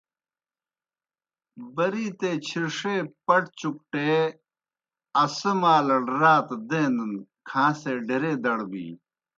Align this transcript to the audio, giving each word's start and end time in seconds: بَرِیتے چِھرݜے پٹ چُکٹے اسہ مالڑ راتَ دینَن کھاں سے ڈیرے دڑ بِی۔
بَرِیتے 1.75 2.31
چِھرݜے 2.47 2.95
پٹ 3.25 3.43
چُکٹے 3.59 4.09
اسہ 5.23 5.51
مالڑ 5.61 6.01
راتَ 6.19 6.47
دینَن 6.69 7.13
کھاں 7.47 7.71
سے 7.81 7.93
ڈیرے 8.07 8.33
دڑ 8.43 8.59
بِی۔ 8.71 8.85